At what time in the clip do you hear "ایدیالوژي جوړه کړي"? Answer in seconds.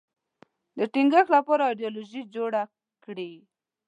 1.69-3.31